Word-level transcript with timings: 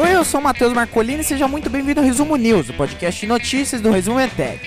Oi, 0.00 0.14
eu 0.14 0.24
sou 0.24 0.38
o 0.38 0.42
Matheus 0.44 0.72
Marcolini 0.72 1.22
e 1.22 1.24
seja 1.24 1.48
muito 1.48 1.68
bem-vindo 1.68 1.98
ao 1.98 2.06
Resumo 2.06 2.36
News, 2.36 2.68
o 2.68 2.74
podcast 2.74 3.20
de 3.20 3.26
notícias 3.26 3.80
do 3.80 3.90
Resumo 3.90 4.20
ETEC. 4.20 4.60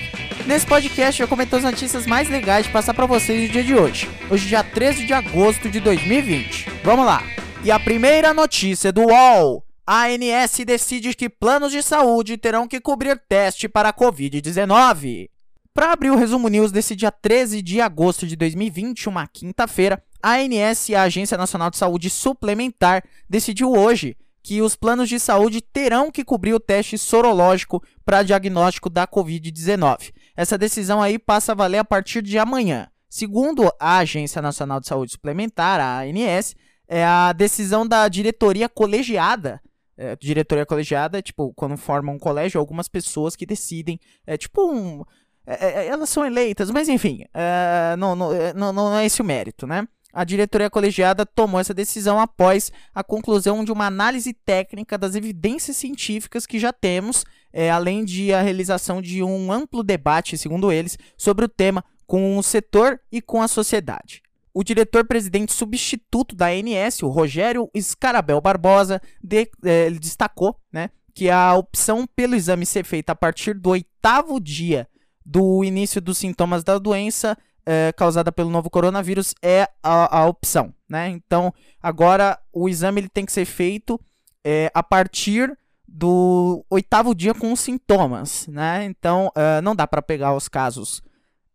Nesse 0.44 0.66
podcast 0.66 1.22
eu 1.22 1.26
comento 1.26 1.56
as 1.56 1.62
notícias 1.62 2.06
mais 2.06 2.28
legais 2.28 2.66
de 2.66 2.72
passar 2.72 2.92
para 2.92 3.06
vocês 3.06 3.44
no 3.44 3.48
dia 3.48 3.64
de 3.64 3.74
hoje, 3.74 4.10
hoje 4.30 4.46
dia 4.46 4.62
13 4.62 5.06
de 5.06 5.14
agosto 5.14 5.70
de 5.70 5.80
2020. 5.80 6.68
Vamos 6.84 7.06
lá! 7.06 7.22
E 7.64 7.70
a 7.70 7.80
primeira 7.80 8.34
notícia 8.34 8.92
do 8.92 9.06
UOL. 9.06 9.64
A 9.86 10.04
ANS 10.08 10.58
decide 10.66 11.14
que 11.14 11.30
planos 11.30 11.72
de 11.72 11.82
saúde 11.82 12.36
terão 12.36 12.68
que 12.68 12.78
cobrir 12.78 13.18
teste 13.26 13.70
para 13.70 13.88
a 13.88 13.94
Covid-19. 13.94 15.31
Para 15.74 15.92
abrir 15.92 16.10
o 16.10 16.16
Resumo 16.16 16.48
News 16.48 16.70
desse 16.70 16.94
dia 16.94 17.10
13 17.10 17.62
de 17.62 17.80
agosto 17.80 18.26
de 18.26 18.36
2020, 18.36 19.08
uma 19.08 19.26
quinta-feira, 19.26 20.02
a 20.22 20.34
ANS 20.34 20.90
a 20.90 21.02
Agência 21.02 21.38
Nacional 21.38 21.70
de 21.70 21.78
Saúde 21.78 22.10
Suplementar 22.10 23.02
decidiu 23.26 23.72
hoje 23.72 24.14
que 24.42 24.60
os 24.60 24.76
planos 24.76 25.08
de 25.08 25.18
saúde 25.18 25.62
terão 25.62 26.10
que 26.10 26.24
cobrir 26.24 26.52
o 26.52 26.60
teste 26.60 26.98
sorológico 26.98 27.82
para 28.04 28.22
diagnóstico 28.22 28.90
da 28.90 29.06
Covid-19. 29.06 30.12
Essa 30.36 30.58
decisão 30.58 31.00
aí 31.00 31.18
passa 31.18 31.52
a 31.52 31.54
valer 31.54 31.78
a 31.78 31.84
partir 31.84 32.20
de 32.20 32.38
amanhã. 32.38 32.88
Segundo 33.08 33.72
a 33.80 33.98
Agência 33.98 34.42
Nacional 34.42 34.78
de 34.78 34.88
Saúde 34.88 35.12
Suplementar, 35.12 35.80
a 35.80 36.00
ANS, 36.00 36.54
é 36.86 37.02
a 37.02 37.32
decisão 37.32 37.86
da 37.86 38.08
diretoria 38.08 38.68
colegiada. 38.68 39.58
É, 39.96 40.16
diretoria 40.16 40.64
colegiada 40.64 41.20
tipo 41.20 41.52
quando 41.54 41.76
forma 41.76 42.10
um 42.10 42.18
colégio, 42.18 42.58
algumas 42.58 42.88
pessoas 42.88 43.36
que 43.36 43.46
decidem. 43.46 44.00
É 44.26 44.36
tipo 44.36 44.70
um. 44.70 45.04
É, 45.46 45.84
é 45.84 45.86
elas 45.86 46.08
são 46.08 46.24
eleitas, 46.24 46.70
mas 46.70 46.88
enfim, 46.88 47.24
é, 47.34 47.96
não, 47.96 48.14
não, 48.14 48.32
é, 48.32 48.52
não, 48.54 48.72
não 48.72 48.96
é 48.96 49.06
esse 49.06 49.20
o 49.20 49.24
mérito, 49.24 49.66
né? 49.66 49.86
A 50.12 50.24
diretoria 50.24 50.68
colegiada 50.68 51.24
tomou 51.24 51.58
essa 51.58 51.72
decisão 51.72 52.20
após 52.20 52.70
a 52.94 53.02
conclusão 53.02 53.64
de 53.64 53.72
uma 53.72 53.86
análise 53.86 54.34
técnica 54.34 54.98
das 54.98 55.14
evidências 55.14 55.78
científicas 55.78 56.44
que 56.44 56.58
já 56.58 56.70
temos, 56.70 57.24
é, 57.50 57.70
além 57.70 58.04
de 58.04 58.32
a 58.32 58.42
realização 58.42 59.00
de 59.00 59.22
um 59.22 59.50
amplo 59.50 59.82
debate, 59.82 60.36
segundo 60.36 60.70
eles, 60.70 60.98
sobre 61.16 61.46
o 61.46 61.48
tema 61.48 61.82
com 62.06 62.36
o 62.36 62.42
setor 62.42 63.00
e 63.10 63.22
com 63.22 63.40
a 63.40 63.48
sociedade. 63.48 64.22
O 64.52 64.62
diretor-presidente 64.62 65.50
substituto 65.50 66.36
da 66.36 66.48
ANS, 66.48 67.02
o 67.02 67.08
Rogério 67.08 67.70
Scarabel 67.80 68.38
Barbosa, 68.38 69.00
de, 69.22 69.50
é, 69.64 69.88
destacou 69.92 70.54
né, 70.70 70.90
que 71.14 71.30
a 71.30 71.54
opção 71.54 72.06
pelo 72.14 72.34
exame 72.34 72.66
ser 72.66 72.84
feita 72.84 73.12
a 73.12 73.16
partir 73.16 73.54
do 73.54 73.70
oitavo 73.70 74.38
dia 74.38 74.86
do 75.24 75.62
início 75.64 76.00
dos 76.00 76.18
sintomas 76.18 76.64
da 76.64 76.78
doença 76.78 77.36
é, 77.64 77.92
causada 77.92 78.32
pelo 78.32 78.50
novo 78.50 78.68
coronavírus 78.68 79.34
é 79.42 79.68
a, 79.82 80.18
a, 80.18 80.26
opção, 80.26 80.74
né? 80.88 81.08
Então, 81.08 81.52
agora 81.80 82.38
o 82.52 82.68
exame 82.68 83.00
ele 83.00 83.08
tem 83.08 83.24
que 83.24 83.32
ser 83.32 83.44
feito 83.44 84.00
é, 84.44 84.70
a 84.74 84.82
partir 84.82 85.56
do 85.86 86.64
oitavo 86.68 87.14
dia 87.14 87.34
com 87.34 87.52
os 87.52 87.60
sintomas, 87.60 88.46
né? 88.48 88.84
Então, 88.84 89.30
é, 89.34 89.60
não 89.60 89.76
dá 89.76 89.86
para 89.86 90.02
pegar 90.02 90.34
os 90.34 90.48
casos 90.48 91.02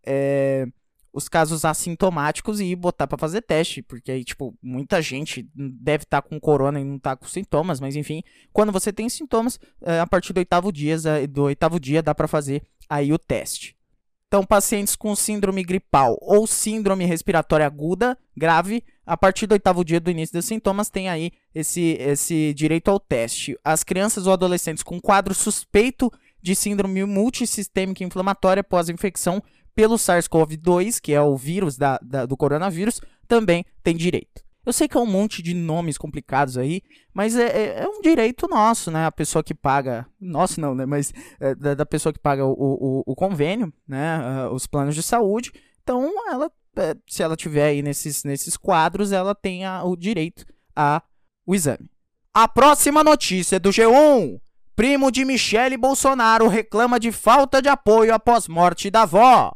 é, 0.05 0.67
os 1.13 1.27
casos 1.27 1.65
assintomáticos 1.65 2.59
e 2.59 2.75
botar 2.75 3.07
para 3.07 3.17
fazer 3.17 3.41
teste, 3.41 3.81
porque 3.81 4.11
aí, 4.11 4.23
tipo, 4.23 4.55
muita 4.61 5.01
gente 5.01 5.49
deve 5.55 6.03
estar 6.03 6.21
tá 6.21 6.27
com 6.27 6.39
corona 6.39 6.79
e 6.79 6.83
não 6.83 6.99
tá 6.99 7.15
com 7.15 7.25
sintomas, 7.27 7.79
mas 7.79 7.95
enfim, 7.95 8.21
quando 8.53 8.71
você 8.71 8.93
tem 8.93 9.09
sintomas, 9.09 9.59
é, 9.81 9.99
a 9.99 10.07
partir 10.07 10.33
do 10.33 10.37
oitavo 10.37 10.71
dia, 10.71 10.97
do 11.27 11.43
oitavo 11.43 11.79
dia 11.79 12.03
dá 12.03 12.13
para 12.13 12.27
fazer 12.27 12.61
aí 12.89 13.11
o 13.11 13.17
teste. 13.17 13.77
Então, 14.27 14.43
pacientes 14.43 14.93
com 14.93 15.15
síndrome 15.15 15.63
gripal 15.63 16.17
ou 16.21 16.45
síndrome 16.45 17.05
respiratória 17.05 17.65
aguda 17.65 18.17
grave, 18.35 18.83
a 19.05 19.15
partir 19.15 19.47
do 19.47 19.53
oitavo 19.53 19.85
dia 19.85 20.01
do 20.01 20.11
início 20.11 20.33
dos 20.33 20.45
sintomas, 20.45 20.89
tem 20.89 21.07
aí 21.07 21.31
esse, 21.55 21.95
esse 21.97 22.53
direito 22.53 22.91
ao 22.91 22.99
teste. 22.99 23.57
As 23.63 23.85
crianças 23.85 24.27
ou 24.27 24.33
adolescentes 24.33 24.83
com 24.83 24.99
quadro 24.99 25.33
suspeito 25.33 26.11
de 26.41 26.55
síndrome 26.55 27.05
multissistêmica 27.05 28.03
inflamatória 28.03 28.63
pós-infecção 28.63 29.41
pelo 29.77 29.93
SARS-CoV-2, 29.93 30.99
que 30.99 31.13
é 31.13 31.21
o 31.21 31.37
vírus 31.37 31.77
da, 31.77 31.99
da, 32.01 32.25
do 32.25 32.35
coronavírus, 32.35 32.99
também 33.27 33.63
têm 33.83 33.95
direito. 33.95 34.41
Eu 34.65 34.73
sei 34.73 34.87
que 34.87 34.97
é 34.97 34.99
um 34.99 35.05
monte 35.05 35.43
de 35.43 35.53
nomes 35.53 35.99
complicados 35.99 36.57
aí, 36.57 36.81
mas 37.13 37.35
é, 37.35 37.45
é, 37.45 37.83
é 37.83 37.87
um 37.87 38.01
direito 38.01 38.47
nosso, 38.47 38.89
né? 38.89 39.05
A 39.05 39.11
pessoa 39.11 39.43
que 39.43 39.53
paga. 39.53 40.07
Nosso 40.19 40.59
não, 40.59 40.73
né? 40.73 40.83
Mas 40.87 41.13
é, 41.39 41.53
da, 41.53 41.75
da, 41.75 41.85
pessoa 41.85 42.11
que 42.11 42.17
paga 42.19 42.43
o, 42.43 42.51
o, 42.51 43.03
o 43.05 43.15
convênio, 43.15 43.71
né? 43.87 44.47
Uh, 44.47 44.53
os 44.55 44.65
planos 44.65 44.95
de 44.95 45.03
saúde. 45.03 45.51
Então, 45.83 46.11
ela, 46.27 46.51
é, 46.75 46.95
se 47.07 47.21
ela 47.21 47.37
tiver 47.37 47.67
aí 47.67 47.83
nesses, 47.83 48.23
nesses 48.23 48.57
quadros, 48.57 49.11
ela 49.11 49.35
tem 49.35 49.63
a, 49.63 49.83
o 49.83 49.95
direito 49.95 50.43
ao 50.75 51.03
exame. 51.53 51.87
A 52.33 52.47
próxima 52.47 53.03
notícia 53.03 53.57
é 53.57 53.59
do 53.59 53.69
G1. 53.69 54.41
Primo 54.75 55.11
de 55.11 55.23
Michele 55.23 55.77
Bolsonaro 55.77 56.47
reclama 56.47 56.99
de 56.99 57.11
falta 57.11 57.61
de 57.61 57.69
apoio 57.69 58.11
após 58.11 58.47
morte 58.47 58.89
da 58.89 59.03
avó. 59.03 59.53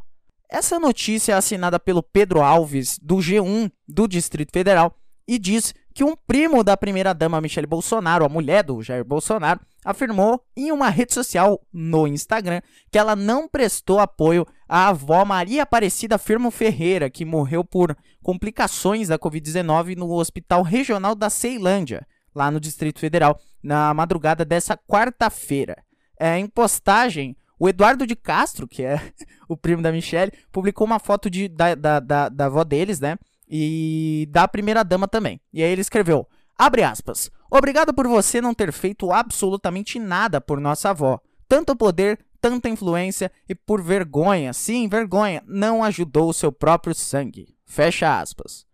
Essa 0.52 0.78
notícia 0.78 1.32
é 1.32 1.36
assinada 1.36 1.80
pelo 1.80 2.04
Pedro 2.04 2.42
Alves, 2.42 3.00
do 3.02 3.16
G1 3.16 3.72
do 3.88 4.06
Distrito 4.06 4.52
Federal, 4.52 4.94
e 5.26 5.40
diz 5.40 5.74
que 5.96 6.04
um 6.04 6.14
primo 6.14 6.62
da 6.62 6.76
primeira-dama 6.76 7.40
Michele 7.40 7.66
Bolsonaro, 7.66 8.26
a 8.26 8.30
mulher 8.30 8.62
do 8.62 8.82
Jair 8.82 9.06
Bolsonaro, 9.06 9.62
afirmou 9.86 10.44
em 10.56 10.70
uma 10.74 10.90
rede 10.90 11.14
social 11.14 11.66
no 11.72 12.06
Instagram 12.06 12.60
que 12.92 12.98
ela 12.98 13.16
não 13.16 13.48
prestou 13.48 14.00
apoio 14.00 14.46
à 14.68 14.90
avó 14.90 15.24
Maria 15.24 15.64
Aparecida 15.64 16.18
Firmo 16.18 16.52
Ferreira, 16.52 17.10
que 17.10 17.24
morreu 17.24 17.64
por 17.64 17.96
complicações 18.22 19.08
da 19.08 19.18
Covid-19 19.18 19.96
no 19.96 20.12
Hospital 20.12 20.64
Regional 20.64 21.16
da 21.16 21.30
Ceilândia, 21.30 22.06
lá 22.36 22.52
no 22.52 22.60
Distrito 22.60 23.00
Federal, 23.00 23.40
na 23.64 23.94
madrugada 23.94 24.44
dessa 24.44 24.76
quarta-feira. 24.76 25.78
É, 26.20 26.38
em 26.38 26.46
postagem, 26.46 27.38
o 27.62 27.70
Eduardo 27.70 28.08
de 28.08 28.16
Castro, 28.16 28.68
que 28.68 28.84
é 28.84 29.00
o 29.48 29.56
primo 29.56 29.82
da 29.82 29.92
Michelle, 29.92 30.34
publicou 30.52 30.88
uma 30.88 31.00
foto 31.00 31.30
de, 31.30 31.48
da, 31.48 31.76
da, 31.76 32.00
da, 32.00 32.30
da 32.30 32.46
avó 32.46 32.64
deles, 32.64 33.00
né? 33.00 33.18
e 33.52 34.26
da 34.32 34.48
primeira 34.48 34.82
dama 34.82 35.08
também. 35.08 35.42
E 35.52 35.62
aí 35.62 35.70
ele 35.70 35.82
escreveu: 35.82 36.26
abre 36.58 36.84
aspas. 36.84 37.30
Obrigado 37.52 37.94
por 37.94 38.08
você 38.08 38.40
não 38.40 38.54
ter 38.54 38.72
feito 38.72 39.12
absolutamente 39.12 40.00
nada 40.00 40.40
por 40.40 40.62
nossa 40.62 40.92
avó. 40.92 41.20
Tanto 41.50 41.76
poder, 41.76 42.18
tanta 42.40 42.70
influência 42.70 43.30
e 43.48 43.54
por 43.54 43.82
vergonha, 43.84 44.54
sim, 44.54 44.88
vergonha, 44.88 45.44
não 45.46 45.84
ajudou 45.84 46.30
o 46.30 46.34
seu 46.34 46.50
próprio 46.50 46.96
sangue. 46.96 47.54
Fecha 47.66 48.22
aspas. 48.22 48.66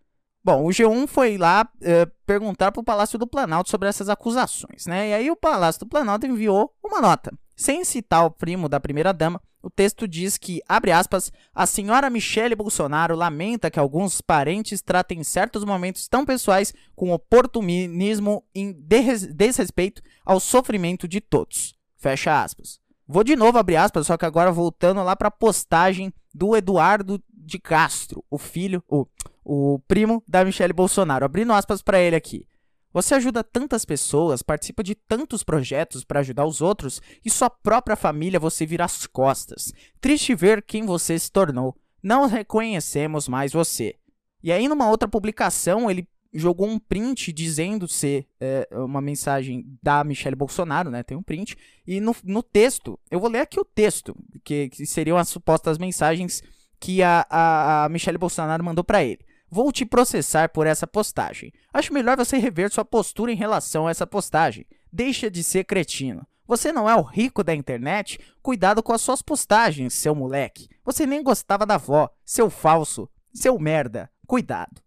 Bom, 0.43 0.63
o 0.63 0.69
G1 0.69 1.07
foi 1.07 1.37
lá 1.37 1.67
é, 1.81 2.05
perguntar 2.25 2.71
para 2.71 2.79
o 2.79 2.83
Palácio 2.83 3.17
do 3.17 3.25
Planalto 3.25 3.69
sobre 3.71 3.89
essas 3.89 4.07
acusações, 4.07 4.85
né? 4.85 5.09
E 5.09 5.13
aí 5.13 5.31
o 5.31 5.35
Palácio 5.35 5.79
do 5.79 5.87
Planalto 5.87 6.27
enviou 6.27 6.71
uma 6.83 7.01
nota. 7.01 7.33
Sem 7.57 7.83
citar 7.83 8.23
o 8.23 8.29
primo 8.29 8.69
da 8.69 8.79
primeira-dama, 8.79 9.41
o 9.63 9.69
texto 9.69 10.07
diz 10.07 10.37
que, 10.37 10.61
abre 10.69 10.91
aspas, 10.91 11.31
a 11.53 11.65
senhora 11.65 12.07
Michele 12.07 12.55
Bolsonaro 12.55 13.15
lamenta 13.15 13.71
que 13.71 13.79
alguns 13.79 14.21
parentes 14.21 14.79
tratem 14.79 15.23
certos 15.23 15.65
momentos 15.65 16.07
tão 16.07 16.23
pessoais 16.23 16.71
com 16.95 17.11
oportunismo 17.11 18.43
em 18.53 18.71
desrespeito 18.71 20.03
ao 20.23 20.39
sofrimento 20.39 21.07
de 21.07 21.19
todos. 21.19 21.75
Fecha 21.97 22.43
aspas. 22.43 22.79
Vou 23.07 23.23
de 23.23 23.35
novo 23.35 23.57
abrir 23.57 23.77
aspas, 23.77 24.05
só 24.05 24.17
que 24.17 24.25
agora 24.25 24.51
voltando 24.51 25.01
lá 25.01 25.15
para 25.15 25.29
a 25.29 25.31
postagem 25.31 26.13
do 26.31 26.55
Eduardo 26.55 27.19
de 27.33 27.57
Castro, 27.57 28.23
o 28.29 28.37
filho, 28.37 28.83
o, 28.87 29.07
o 29.43 29.79
primo 29.87 30.23
da 30.27 30.45
Michele 30.45 30.73
Bolsonaro. 30.73 31.25
Abrindo 31.25 31.53
aspas 31.53 31.81
para 31.81 31.99
ele 31.99 32.15
aqui. 32.15 32.45
Você 32.93 33.15
ajuda 33.15 33.43
tantas 33.43 33.85
pessoas, 33.85 34.41
participa 34.41 34.83
de 34.83 34.95
tantos 34.95 35.43
projetos 35.43 36.03
para 36.03 36.21
ajudar 36.21 36.45
os 36.45 36.61
outros 36.61 37.01
e 37.23 37.29
sua 37.29 37.49
própria 37.49 37.95
família 37.95 38.39
você 38.39 38.65
vira 38.65 38.85
as 38.85 39.05
costas. 39.05 39.73
Triste 39.99 40.33
ver 40.33 40.61
quem 40.61 40.85
você 40.85 41.17
se 41.19 41.31
tornou. 41.31 41.75
Não 42.01 42.25
reconhecemos 42.27 43.27
mais 43.27 43.51
você. 43.51 43.95
E 44.41 44.51
aí, 44.51 44.67
numa 44.67 44.89
outra 44.89 45.07
publicação, 45.07 45.89
ele 45.91 46.07
jogou 46.33 46.67
um 46.67 46.79
print 46.79 47.33
dizendo 47.33 47.87
ser 47.87 48.27
é, 48.39 48.67
uma 48.71 49.01
mensagem 49.01 49.65
da 49.81 50.03
Michelle 50.03 50.35
Bolsonaro, 50.35 50.89
né? 50.89 51.03
Tem 51.03 51.17
um 51.17 51.23
print. 51.23 51.57
E 51.85 51.99
no, 51.99 52.15
no 52.23 52.43
texto, 52.43 52.99
eu 53.09 53.19
vou 53.19 53.29
ler 53.29 53.39
aqui 53.39 53.59
o 53.59 53.65
texto, 53.65 54.15
que, 54.43 54.69
que 54.69 54.85
seriam 54.85 55.17
as 55.17 55.29
supostas 55.29 55.77
mensagens 55.77 56.43
que 56.79 57.01
a, 57.01 57.25
a, 57.29 57.85
a 57.85 57.89
Michelle 57.89 58.17
Bolsonaro 58.17 58.63
mandou 58.63 58.83
para 58.83 59.03
ele. 59.03 59.19
Vou 59.49 59.71
te 59.71 59.85
processar 59.85 60.49
por 60.49 60.67
essa 60.67 60.85
postagem. 60.85 61.53
Acho 61.73 61.93
melhor 61.93 62.17
você 62.17 62.37
rever 62.37 62.71
sua 62.71 62.83
postura 62.83 63.31
em 63.31 63.35
relação 63.35 63.87
a 63.87 63.91
essa 63.91 64.05
postagem. 64.05 64.65
Deixa 64.91 65.31
de 65.31 65.43
ser 65.43 65.63
cretino. 65.63 66.27
Você 66.45 66.71
não 66.71 66.89
é 66.89 66.95
o 66.95 67.01
rico 67.01 67.43
da 67.43 67.53
internet? 67.53 68.19
Cuidado 68.41 68.81
com 68.81 68.93
as 68.93 69.01
suas 69.01 69.21
postagens, 69.21 69.93
seu 69.93 70.15
moleque. 70.15 70.69
Você 70.83 71.05
nem 71.05 71.21
gostava 71.21 71.65
da 71.65 71.75
avó, 71.75 72.09
seu 72.25 72.49
falso, 72.49 73.09
seu 73.33 73.57
merda. 73.59 74.09
Cuidado. 74.25 74.86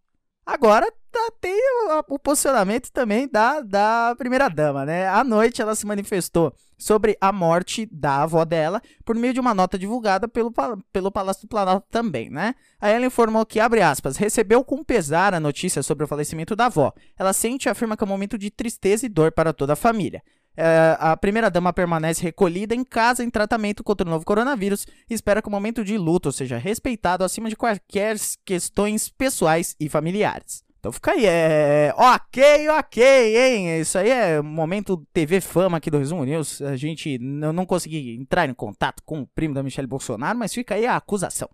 Agora 0.52 0.92
tá, 1.12 1.32
tem 1.40 1.54
o, 1.54 2.14
o, 2.14 2.18
posicionamento 2.18 2.90
também 2.90 3.28
da, 3.28 3.60
da 3.60 4.16
primeira-dama, 4.18 4.84
né? 4.84 5.06
À 5.06 5.22
noite 5.22 5.62
ela 5.62 5.76
se 5.76 5.86
manifestou 5.86 6.52
sobre 6.76 7.16
a 7.20 7.30
morte 7.30 7.86
da 7.86 8.24
avó 8.24 8.44
dela 8.44 8.82
por 9.04 9.14
meio 9.14 9.32
de 9.32 9.38
uma 9.38 9.54
nota 9.54 9.78
divulgada 9.78 10.26
pelo, 10.26 10.52
pelo 10.92 11.12
Palácio 11.12 11.42
do 11.42 11.48
Planalto 11.48 11.86
também, 11.88 12.28
né? 12.30 12.56
Aí 12.80 12.92
ela 12.92 13.06
informou 13.06 13.46
que, 13.46 13.60
abre 13.60 13.80
aspas, 13.80 14.16
recebeu 14.16 14.64
com 14.64 14.82
pesar 14.82 15.34
a 15.34 15.38
notícia 15.38 15.84
sobre 15.84 16.02
o 16.04 16.08
falecimento 16.08 16.56
da 16.56 16.66
avó. 16.66 16.92
Ela 17.16 17.32
sente 17.32 17.66
e 17.66 17.70
afirma 17.70 17.96
que 17.96 18.02
é 18.02 18.06
um 18.06 18.08
momento 18.08 18.36
de 18.36 18.50
tristeza 18.50 19.06
e 19.06 19.08
dor 19.08 19.30
para 19.30 19.52
toda 19.52 19.74
a 19.74 19.76
família. 19.76 20.20
É, 20.56 20.96
a 20.98 21.16
primeira-dama 21.16 21.72
permanece 21.72 22.22
recolhida 22.22 22.74
em 22.74 22.84
casa 22.84 23.24
em 23.24 23.30
tratamento 23.30 23.84
contra 23.84 24.06
o 24.06 24.10
novo 24.10 24.24
coronavírus 24.24 24.86
e 25.08 25.14
espera 25.14 25.40
que 25.40 25.48
o 25.48 25.50
momento 25.50 25.84
de 25.84 25.96
luto 25.96 26.32
seja 26.32 26.58
respeitado 26.58 27.24
acima 27.24 27.48
de 27.48 27.56
quaisquer 27.56 28.16
questões 28.44 29.08
pessoais 29.08 29.74
e 29.78 29.88
familiares. 29.88 30.64
Então 30.80 30.90
fica 30.90 31.12
aí, 31.12 31.26
é. 31.26 31.92
Ok, 31.94 32.68
ok, 32.70 33.36
hein? 33.36 33.80
Isso 33.80 33.98
aí 33.98 34.08
é 34.08 34.40
momento 34.40 35.06
TV 35.12 35.40
fama 35.40 35.76
aqui 35.76 35.90
do 35.90 35.98
Resumo 35.98 36.24
News. 36.24 36.62
A 36.62 36.74
gente 36.74 37.18
não, 37.18 37.52
não 37.52 37.66
consegui 37.66 38.16
entrar 38.18 38.48
em 38.48 38.54
contato 38.54 39.02
com 39.04 39.20
o 39.20 39.26
primo 39.26 39.54
da 39.54 39.62
Michelle 39.62 39.86
Bolsonaro, 39.86 40.38
mas 40.38 40.54
fica 40.54 40.74
aí 40.74 40.86
a 40.86 40.96
acusação. 40.96 41.50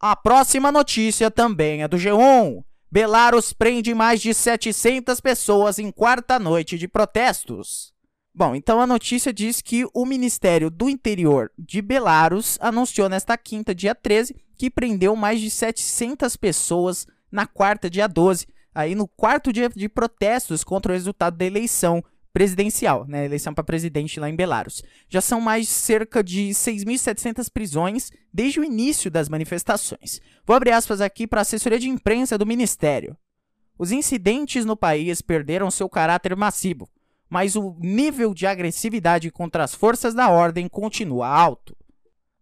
A 0.00 0.16
próxima 0.16 0.72
notícia 0.72 1.30
também 1.30 1.82
é 1.82 1.88
do 1.88 1.98
G1. 1.98 2.64
Belarus 2.90 3.52
prende 3.52 3.94
mais 3.94 4.20
de 4.20 4.32
700 4.32 5.20
pessoas 5.20 5.78
em 5.78 5.92
quarta 5.92 6.38
noite 6.38 6.78
de 6.78 6.88
protestos. 6.88 7.92
Bom, 8.40 8.54
então 8.54 8.80
a 8.80 8.86
notícia 8.86 9.34
diz 9.34 9.60
que 9.60 9.86
o 9.92 10.06
Ministério 10.06 10.70
do 10.70 10.88
Interior 10.88 11.52
de 11.58 11.82
Belarus 11.82 12.56
anunciou 12.58 13.06
nesta 13.06 13.36
quinta, 13.36 13.74
dia 13.74 13.94
13, 13.94 14.34
que 14.56 14.70
prendeu 14.70 15.14
mais 15.14 15.42
de 15.42 15.50
700 15.50 16.36
pessoas 16.36 17.06
na 17.30 17.46
quarta, 17.46 17.90
dia 17.90 18.06
12, 18.06 18.46
aí 18.74 18.94
no 18.94 19.06
quarto 19.06 19.52
dia 19.52 19.68
de 19.68 19.90
protestos 19.90 20.64
contra 20.64 20.90
o 20.90 20.94
resultado 20.94 21.36
da 21.36 21.44
eleição 21.44 22.02
presidencial, 22.32 23.06
né, 23.06 23.26
eleição 23.26 23.52
para 23.52 23.62
presidente 23.62 24.18
lá 24.18 24.30
em 24.30 24.36
Belarus. 24.36 24.82
Já 25.06 25.20
são 25.20 25.38
mais 25.38 25.68
cerca 25.68 26.24
de 26.24 26.48
6.700 26.48 27.50
prisões 27.52 28.10
desde 28.32 28.58
o 28.58 28.64
início 28.64 29.10
das 29.10 29.28
manifestações. 29.28 30.18
Vou 30.46 30.56
abrir 30.56 30.72
aspas 30.72 31.02
aqui 31.02 31.26
para 31.26 31.40
a 31.40 31.42
assessoria 31.42 31.78
de 31.78 31.90
imprensa 31.90 32.38
do 32.38 32.46
ministério. 32.46 33.14
Os 33.78 33.92
incidentes 33.92 34.64
no 34.64 34.78
país 34.78 35.20
perderam 35.20 35.70
seu 35.70 35.90
caráter 35.90 36.34
massivo 36.34 36.88
mas 37.30 37.54
o 37.54 37.76
nível 37.78 38.34
de 38.34 38.44
agressividade 38.44 39.30
contra 39.30 39.62
as 39.62 39.72
forças 39.72 40.12
da 40.12 40.28
ordem 40.28 40.68
continua 40.68 41.28
alto. 41.28 41.76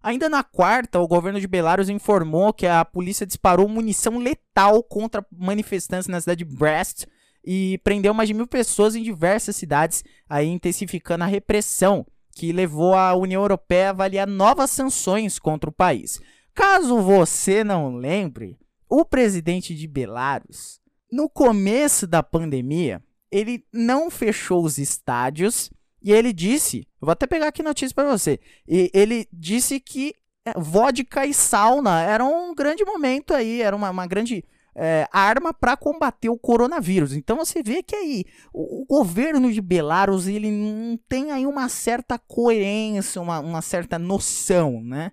Ainda 0.02 0.29
na 0.29 0.43
quarta, 0.43 0.99
o 0.99 1.06
governo 1.06 1.38
de 1.38 1.46
Belarus 1.46 1.90
informou 1.90 2.52
que 2.52 2.67
a 2.67 2.85
polícia 2.85 3.26
disparou 3.26 3.69
munição 3.69 4.19
letal 4.19 4.82
contra 4.82 5.26
manifestantes 5.31 6.08
na 6.08 6.20
cidade 6.20 6.44
de 6.44 6.56
Brest 6.56 7.05
e 7.44 7.79
prendeu 7.85 8.14
mais 8.14 8.29
de 8.29 8.35
mil 8.35 8.46
pessoas 8.46 8.96
em 8.96 9.02
diversas 9.02 9.56
cidades, 9.56 10.02
aí 10.29 10.49
intensificando 10.49 11.25
a 11.25 11.26
repressão, 11.26 12.06
que 12.34 12.52
levou 12.52 12.94
a 12.94 13.14
União 13.14 13.43
Europeia 13.43 13.88
a 13.88 13.91
avaliar 13.91 14.26
novas 14.26 14.70
sanções 14.70 15.38
contra 15.38 15.69
o 15.69 15.73
país. 15.73 16.20
Caso 16.55 17.00
você 17.00 17.62
não 17.62 17.96
lembre, 17.96 18.58
o 18.88 19.05
presidente 19.05 19.75
de 19.75 19.87
Belarus, 19.87 20.81
no 21.11 21.29
começo 21.29 22.06
da 22.06 22.23
pandemia, 22.23 23.02
ele 23.31 23.65
não 23.73 24.11
fechou 24.11 24.65
os 24.65 24.79
estádios 24.79 25.71
e 26.03 26.13
ele 26.13 26.33
disse, 26.33 26.87
vou 27.01 27.11
até 27.11 27.27
pegar 27.27 27.49
aqui 27.49 27.63
notícia 27.63 27.95
para 27.95 28.11
você, 28.11 28.39
e 28.67 28.91
ele 28.95 29.29
disse 29.33 29.81
que 29.81 30.15
é, 30.45 30.53
vodka 30.57 31.27
e 31.27 31.35
sauna 31.35 32.01
era 32.03 32.25
um 32.25 32.55
grande 32.55 32.85
momento 32.85 33.35
aí, 33.35 33.61
era 33.61 33.75
uma, 33.75 33.91
uma 33.91 34.07
grande 34.07 34.45
é, 34.75 35.09
arma 35.13 35.53
para 35.53 35.77
combater 35.77 36.29
o 36.29 36.39
coronavírus. 36.39 37.13
Então 37.13 37.37
você 37.37 37.63
vê 37.63 37.83
que 37.83 37.97
aí 37.97 38.25
o, 38.53 38.83
o, 38.83 38.87
governo 38.87 39.53
de 39.53 39.61
Belarus 39.61 40.29
ele 40.29 40.51
não 40.51 40.97
tem 41.09 41.33
aí 41.33 41.47
uma 41.47 41.69
certa 41.69 42.17
coerência, 42.17 43.21
uma, 43.21 43.41
uma 43.41 43.61
certa 43.61 43.99
noção, 43.99 44.81
né? 44.81 45.11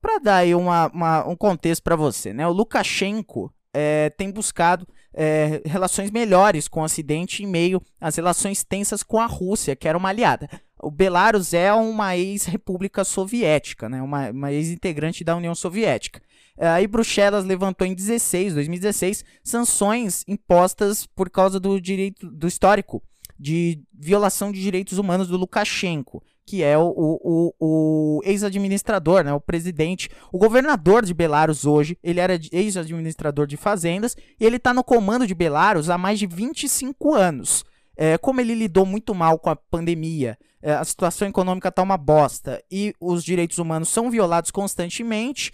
Para 0.00 0.18
dar 0.18 0.36
aí 0.36 0.54
uma, 0.54 0.88
uma, 0.88 1.28
um 1.28 1.36
contexto 1.36 1.82
para 1.82 1.94
você, 1.94 2.32
né? 2.32 2.46
O 2.46 2.52
Lukashenko 2.52 3.52
é, 3.72 4.10
tem 4.10 4.30
buscado 4.30 4.88
é, 5.14 5.62
relações 5.64 6.10
melhores 6.10 6.68
com 6.68 6.80
o 6.80 6.84
Ocidente 6.84 7.42
em 7.42 7.46
meio 7.46 7.82
às 8.00 8.16
relações 8.16 8.64
tensas 8.64 9.02
com 9.02 9.20
a 9.20 9.26
Rússia, 9.26 9.76
que 9.76 9.88
era 9.88 9.98
uma 9.98 10.08
aliada. 10.08 10.48
O 10.82 10.90
Belarus 10.90 11.54
é 11.54 11.72
uma 11.72 12.16
ex-república 12.16 13.04
soviética, 13.04 13.88
né, 13.88 14.02
uma, 14.02 14.30
uma 14.30 14.52
ex-integrante 14.52 15.22
da 15.22 15.36
União 15.36 15.54
Soviética. 15.54 16.20
É, 16.56 16.68
aí 16.68 16.86
Bruxelas 16.86 17.44
levantou 17.44 17.86
em 17.86 17.94
16, 17.94 18.54
2016 18.54 19.24
sanções 19.42 20.24
impostas 20.28 21.06
por 21.06 21.30
causa 21.30 21.58
do 21.58 21.80
direito 21.80 22.30
do 22.30 22.46
histórico 22.46 23.02
de 23.38 23.82
violação 23.92 24.52
de 24.52 24.60
direitos 24.60 24.98
humanos 24.98 25.28
do 25.28 25.36
Lukashenko 25.36 26.22
que 26.44 26.62
é 26.62 26.76
o, 26.76 26.92
o, 26.96 27.54
o 27.60 28.20
ex-administrador, 28.24 29.24
né, 29.24 29.32
o 29.32 29.40
presidente, 29.40 30.10
o 30.32 30.38
governador 30.38 31.04
de 31.04 31.14
Belarus 31.14 31.64
hoje, 31.64 31.96
ele 32.02 32.20
era 32.20 32.38
ex-administrador 32.50 33.46
de 33.46 33.56
fazendas 33.56 34.16
e 34.38 34.44
ele 34.44 34.56
está 34.56 34.74
no 34.74 34.82
comando 34.82 35.26
de 35.26 35.34
Belarus 35.34 35.88
há 35.88 35.96
mais 35.96 36.18
de 36.18 36.26
25 36.26 37.14
anos. 37.14 37.64
É, 37.96 38.16
como 38.18 38.40
ele 38.40 38.54
lidou 38.54 38.86
muito 38.86 39.14
mal 39.14 39.38
com 39.38 39.50
a 39.50 39.56
pandemia, 39.56 40.36
é, 40.62 40.72
a 40.72 40.84
situação 40.84 41.28
econômica 41.28 41.68
está 41.68 41.82
uma 41.82 41.96
bosta 41.96 42.62
e 42.70 42.94
os 43.00 43.22
direitos 43.22 43.58
humanos 43.58 43.88
são 43.88 44.10
violados 44.10 44.50
constantemente, 44.50 45.52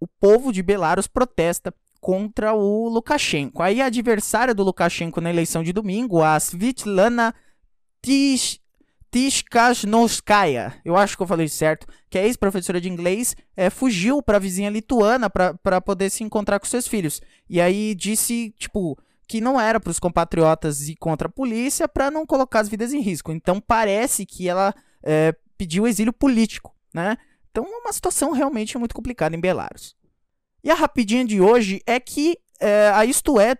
o 0.00 0.06
povo 0.06 0.52
de 0.52 0.62
Belarus 0.62 1.08
protesta 1.08 1.74
contra 2.00 2.54
o 2.54 2.88
Lukashenko. 2.88 3.62
Aí 3.62 3.80
a 3.80 3.86
adversária 3.86 4.54
do 4.54 4.62
Lukashenko 4.62 5.20
na 5.20 5.30
eleição 5.30 5.62
de 5.62 5.72
domingo, 5.72 6.22
a 6.22 6.36
Svitlana 6.36 7.34
Tish 8.02 8.60
Tishkasnovskaya, 9.10 10.74
eu 10.84 10.96
acho 10.96 11.16
que 11.16 11.22
eu 11.22 11.26
falei 11.26 11.48
certo, 11.48 11.86
que 12.10 12.18
é 12.18 12.26
ex-professora 12.26 12.80
de 12.80 12.88
inglês, 12.88 13.34
é, 13.56 13.70
fugiu 13.70 14.22
para 14.22 14.36
a 14.36 14.40
vizinha 14.40 14.68
lituana 14.68 15.30
para 15.30 15.80
poder 15.80 16.10
se 16.10 16.22
encontrar 16.22 16.60
com 16.60 16.66
seus 16.66 16.86
filhos. 16.86 17.20
E 17.48 17.60
aí 17.60 17.94
disse, 17.94 18.54
tipo, 18.58 18.98
que 19.26 19.40
não 19.40 19.60
era 19.60 19.80
para 19.80 19.90
os 19.90 19.98
compatriotas 19.98 20.88
ir 20.88 20.96
contra 20.96 21.28
a 21.28 21.30
polícia 21.30 21.88
para 21.88 22.10
não 22.10 22.26
colocar 22.26 22.60
as 22.60 22.68
vidas 22.68 22.92
em 22.92 23.00
risco. 23.00 23.32
Então 23.32 23.60
parece 23.60 24.26
que 24.26 24.48
ela 24.48 24.74
é, 25.02 25.34
pediu 25.56 25.86
exílio 25.86 26.12
político, 26.12 26.74
né? 26.94 27.16
Então 27.50 27.64
é 27.64 27.78
uma 27.78 27.92
situação 27.92 28.32
realmente 28.32 28.76
muito 28.78 28.94
complicada 28.94 29.34
em 29.34 29.40
Belarus. 29.40 29.96
E 30.62 30.70
a 30.70 30.74
rapidinha 30.74 31.24
de 31.24 31.40
hoje 31.40 31.80
é 31.86 31.98
que 31.98 32.38
é, 32.60 32.90
a 32.94 33.04
Isto 33.04 33.40
É 33.40 33.56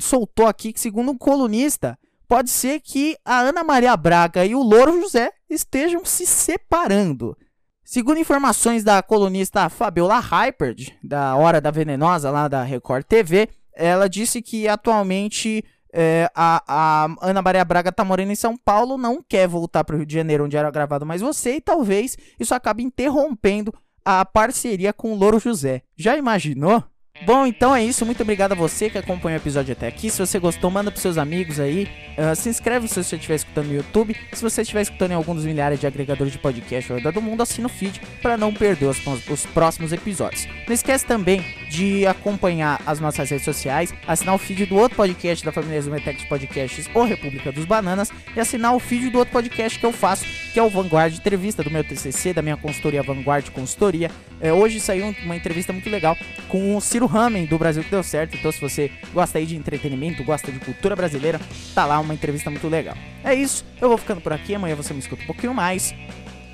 soltou 0.00 0.46
aqui 0.46 0.72
que, 0.72 0.80
segundo 0.80 1.12
um 1.12 1.18
colunista, 1.18 1.98
pode 2.28 2.50
ser 2.50 2.80
que 2.80 3.16
a 3.24 3.40
Ana 3.40 3.64
Maria 3.64 3.96
Braga 3.96 4.44
e 4.44 4.54
o 4.54 4.62
Louro 4.62 5.00
José 5.00 5.30
estejam 5.48 6.04
se 6.04 6.26
separando. 6.26 7.36
Segundo 7.84 8.18
informações 8.18 8.82
da 8.82 9.02
colunista 9.02 9.68
Fabiola 9.68 10.18
Hyperd, 10.18 10.98
da 11.02 11.36
Hora 11.36 11.60
da 11.60 11.70
Venenosa, 11.70 12.30
lá 12.30 12.48
da 12.48 12.62
Record 12.62 13.04
TV, 13.04 13.48
ela 13.74 14.08
disse 14.08 14.40
que 14.40 14.66
atualmente 14.66 15.64
é, 15.92 16.28
a, 16.34 16.62
a, 16.66 17.08
Ana 17.20 17.42
Maria 17.42 17.64
Braga 17.64 17.90
está 17.90 18.04
morando 18.04 18.32
em 18.32 18.36
São 18.36 18.56
Paulo, 18.56 18.96
não 18.96 19.22
quer 19.22 19.46
voltar 19.46 19.84
para 19.84 19.94
o 19.94 19.98
Rio 19.98 20.06
de 20.06 20.14
Janeiro, 20.14 20.44
onde 20.44 20.56
era 20.56 20.70
gravado 20.70 21.06
mais 21.06 21.20
você, 21.20 21.56
e 21.56 21.60
talvez 21.60 22.16
isso 22.40 22.54
acabe 22.54 22.82
interrompendo 22.82 23.72
a 24.04 24.24
parceria 24.24 24.92
com 24.92 25.12
o 25.12 25.16
Louro 25.16 25.38
José. 25.38 25.82
Já 25.96 26.16
imaginou? 26.16 26.82
Bom, 27.22 27.46
então 27.46 27.74
é 27.74 27.82
isso. 27.82 28.04
Muito 28.04 28.22
obrigado 28.22 28.52
a 28.52 28.56
você 28.56 28.90
que 28.90 28.98
acompanhou 28.98 29.38
o 29.38 29.42
episódio 29.42 29.72
até 29.72 29.86
aqui. 29.86 30.10
Se 30.10 30.18
você 30.18 30.38
gostou, 30.38 30.68
manda 30.68 30.90
pros 30.90 31.00
seus 31.00 31.16
amigos 31.16 31.60
aí. 31.60 31.88
Uh, 32.18 32.34
se 32.34 32.48
inscreve 32.48 32.88
se 32.88 33.02
você 33.02 33.14
estiver 33.14 33.36
escutando 33.36 33.68
no 33.68 33.74
YouTube. 33.74 34.16
Se 34.32 34.42
você 34.42 34.62
estiver 34.62 34.82
escutando 34.82 35.12
em 35.12 35.14
algum 35.14 35.34
dos 35.34 35.44
milhares 35.44 35.78
de 35.78 35.86
agregadores 35.86 36.32
de 36.32 36.38
podcast 36.40 36.90
ao 36.90 36.98
redor 36.98 37.12
do 37.12 37.22
mundo, 37.22 37.42
assina 37.42 37.66
o 37.66 37.70
feed 37.70 38.00
para 38.20 38.36
não 38.36 38.52
perder 38.52 38.86
os, 38.86 38.98
os, 39.28 39.46
próximos 39.46 39.92
episódios. 39.92 40.46
Não 40.66 40.74
esquece 40.74 41.06
também 41.06 41.44
de 41.70 42.04
acompanhar 42.04 42.82
as 42.84 42.98
nossas 42.98 43.30
redes 43.30 43.44
sociais, 43.44 43.94
assinar 44.06 44.34
o 44.34 44.38
feed 44.38 44.66
do 44.66 44.76
outro 44.76 44.96
podcast 44.96 45.44
da 45.44 45.52
família 45.52 45.80
Zumetec 45.80 46.26
Podcasts, 46.26 46.90
ou 46.92 47.04
República 47.04 47.52
dos 47.52 47.64
Bananas, 47.64 48.10
e 48.34 48.40
assinar 48.40 48.74
o 48.74 48.80
feed 48.80 49.10
do 49.10 49.18
outro 49.18 49.32
podcast 49.32 49.78
que 49.78 49.86
eu 49.86 49.92
faço, 49.92 50.24
que 50.54 50.60
é 50.60 50.62
o 50.62 50.70
Vanguard 50.70 51.12
Entrevista 51.12 51.64
do 51.64 51.70
meu 51.70 51.82
TCC, 51.82 52.32
da 52.32 52.40
minha 52.40 52.56
consultoria 52.56 53.02
Vanguard 53.02 53.50
Consultoria. 53.50 54.08
É, 54.40 54.52
hoje 54.52 54.78
saiu 54.78 55.12
uma 55.24 55.34
entrevista 55.34 55.72
muito 55.72 55.90
legal 55.90 56.16
com 56.48 56.76
o 56.76 56.80
Ciro 56.80 57.06
Ramen 57.06 57.44
do 57.44 57.58
Brasil 57.58 57.82
que 57.82 57.90
deu 57.90 58.04
certo. 58.04 58.36
Então, 58.36 58.52
se 58.52 58.60
você 58.60 58.88
gosta 59.12 59.38
aí 59.38 59.46
de 59.46 59.56
entretenimento, 59.56 60.22
gosta 60.22 60.52
de 60.52 60.60
cultura 60.60 60.94
brasileira, 60.94 61.40
tá 61.74 61.84
lá 61.84 61.98
uma 61.98 62.14
entrevista 62.14 62.50
muito 62.50 62.68
legal. 62.68 62.96
É 63.24 63.34
isso, 63.34 63.64
eu 63.80 63.88
vou 63.88 63.98
ficando 63.98 64.20
por 64.20 64.32
aqui. 64.32 64.54
Amanhã 64.54 64.76
você 64.76 64.94
me 64.94 65.00
escuta 65.00 65.24
um 65.24 65.26
pouquinho 65.26 65.52
mais. 65.52 65.92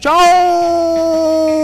Tchau! 0.01 1.60